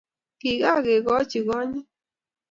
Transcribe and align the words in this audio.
kikakekochi 0.39 1.39
konyit 1.47 1.87